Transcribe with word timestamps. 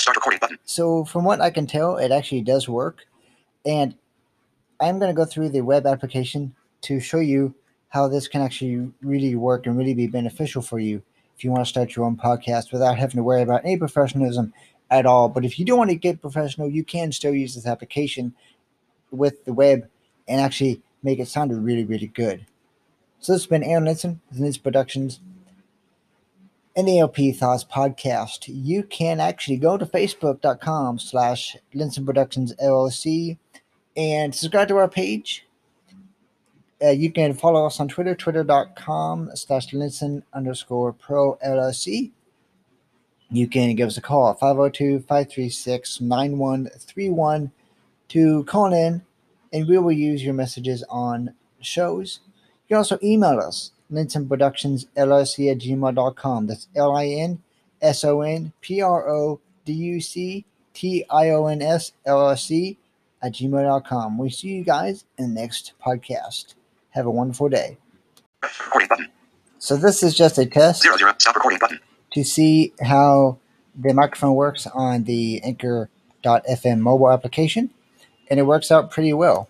Start 0.00 0.16
recording 0.16 0.38
button. 0.40 0.58
So 0.64 1.04
from 1.04 1.24
what 1.24 1.42
I 1.42 1.50
can 1.50 1.66
tell, 1.66 1.98
it 1.98 2.10
actually 2.10 2.40
does 2.40 2.66
work. 2.66 3.04
And 3.66 3.94
I'm 4.80 4.98
going 4.98 5.14
to 5.14 5.16
go 5.16 5.26
through 5.26 5.50
the 5.50 5.60
web 5.60 5.86
application 5.86 6.54
to 6.82 7.00
show 7.00 7.18
you 7.18 7.54
how 7.90 8.08
this 8.08 8.26
can 8.26 8.40
actually 8.40 8.90
really 9.02 9.34
work 9.34 9.66
and 9.66 9.76
really 9.76 9.92
be 9.92 10.06
beneficial 10.06 10.62
for 10.62 10.78
you 10.78 11.02
if 11.36 11.44
you 11.44 11.50
want 11.50 11.66
to 11.66 11.68
start 11.68 11.94
your 11.94 12.06
own 12.06 12.16
podcast 12.16 12.72
without 12.72 12.96
having 12.96 13.16
to 13.16 13.22
worry 13.22 13.42
about 13.42 13.62
any 13.62 13.76
professionalism 13.76 14.54
at 14.90 15.04
all. 15.04 15.28
But 15.28 15.44
if 15.44 15.58
you 15.58 15.66
don't 15.66 15.76
want 15.76 15.90
to 15.90 15.96
get 15.96 16.22
professional, 16.22 16.70
you 16.70 16.82
can 16.82 17.12
still 17.12 17.34
use 17.34 17.54
this 17.54 17.66
application 17.66 18.34
with 19.10 19.44
the 19.44 19.52
web 19.52 19.86
and 20.26 20.40
actually 20.40 20.80
make 21.02 21.18
it 21.18 21.28
sound 21.28 21.52
really, 21.62 21.84
really 21.84 22.06
good. 22.06 22.46
So 23.18 23.32
this 23.34 23.42
has 23.42 23.46
been 23.48 23.62
Aaron 23.62 23.84
Linson 23.84 24.20
with 24.30 24.40
Linson 24.40 24.62
Productions 24.62 25.20
NALP 26.76 27.36
Thoughts 27.36 27.64
Podcast. 27.64 28.44
You 28.46 28.82
can 28.84 29.20
actually 29.20 29.56
go 29.56 29.76
to 29.76 29.84
facebook.com 29.84 30.98
slash 30.98 31.56
Linson 31.74 32.06
Productions 32.06 32.54
LLC 32.62 33.38
and 33.96 34.34
subscribe 34.34 34.68
to 34.68 34.76
our 34.76 34.88
page. 34.88 35.46
Uh, 36.82 36.90
you 36.90 37.12
can 37.12 37.34
follow 37.34 37.66
us 37.66 37.78
on 37.80 37.88
Twitter, 37.88 38.14
twitter.com 38.14 39.30
slash 39.34 39.68
Linson 39.72 40.22
underscore 40.32 40.92
pro 40.92 41.36
LLC. 41.44 42.12
You 43.30 43.46
can 43.46 43.74
give 43.74 43.88
us 43.88 43.96
a 43.96 44.00
call 44.00 44.30
at 44.30 44.40
502 44.40 45.00
536 45.00 46.00
9131 46.00 47.52
to 48.08 48.44
call 48.44 48.72
in, 48.72 49.02
and 49.52 49.68
we 49.68 49.78
will 49.78 49.92
use 49.92 50.24
your 50.24 50.34
messages 50.34 50.82
on 50.88 51.34
shows. 51.60 52.20
You 52.26 52.74
can 52.74 52.76
also 52.78 52.98
email 53.02 53.38
us, 53.38 53.72
Linson 53.90 54.28
Productions 54.28 54.86
LLC 54.96 55.50
at 55.50 55.58
gmail.com. 55.58 56.46
That's 56.46 56.68
L 56.74 56.94
I 56.94 57.06
N 57.06 57.42
S 57.82 58.04
O 58.04 58.20
N 58.22 58.52
P 58.60 58.80
R 58.82 59.08
O 59.08 59.40
D 59.64 59.72
U 59.72 60.00
C 60.00 60.44
T 60.74 61.04
I 61.10 61.30
O 61.30 61.46
N 61.46 61.62
S 61.62 61.92
L 62.06 62.28
L 62.28 62.36
C 62.36 62.78
at 63.22 63.32
gmail.com. 63.32 64.18
We 64.18 64.30
see 64.30 64.48
you 64.48 64.64
guys 64.64 65.04
in 65.18 65.34
the 65.34 65.40
next 65.40 65.72
podcast. 65.84 66.54
Have 66.90 67.06
a 67.06 67.10
wonderful 67.10 67.48
day. 67.48 67.78
Recording 68.42 68.88
button. 68.88 69.08
So, 69.58 69.76
this 69.76 70.02
is 70.02 70.14
just 70.14 70.38
a 70.38 70.46
test 70.46 70.82
Zero 70.82 70.96
zero. 70.96 71.12
Stop 71.18 71.36
recording 71.36 71.58
button. 71.58 71.80
to 72.12 72.24
see 72.24 72.72
how 72.80 73.38
the 73.74 73.92
microphone 73.92 74.34
works 74.34 74.66
on 74.66 75.04
the 75.04 75.42
Anchor.fm 75.44 76.78
mobile 76.80 77.10
application, 77.10 77.70
and 78.30 78.40
it 78.40 78.44
works 78.44 78.70
out 78.72 78.90
pretty 78.90 79.12
well. 79.12 79.48